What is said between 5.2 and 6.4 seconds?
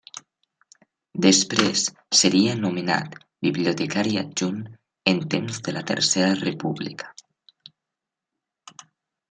temps de la Tercera